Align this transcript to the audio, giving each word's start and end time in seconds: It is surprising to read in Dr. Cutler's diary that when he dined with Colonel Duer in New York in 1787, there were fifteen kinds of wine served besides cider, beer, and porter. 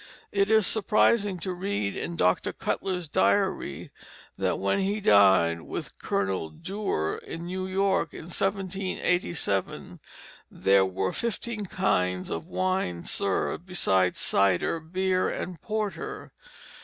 It 0.31 0.49
is 0.49 0.65
surprising 0.65 1.37
to 1.41 1.53
read 1.53 1.95
in 1.95 2.15
Dr. 2.15 2.53
Cutler's 2.53 3.07
diary 3.07 3.91
that 4.35 4.57
when 4.57 4.79
he 4.79 4.99
dined 4.99 5.67
with 5.67 5.95
Colonel 5.99 6.49
Duer 6.49 7.17
in 7.23 7.45
New 7.45 7.67
York 7.67 8.11
in 8.11 8.23
1787, 8.23 9.99
there 10.49 10.87
were 10.87 11.13
fifteen 11.13 11.67
kinds 11.67 12.31
of 12.31 12.47
wine 12.47 13.03
served 13.03 13.67
besides 13.67 14.17
cider, 14.17 14.79
beer, 14.79 15.29
and 15.29 15.61
porter. 15.61 16.31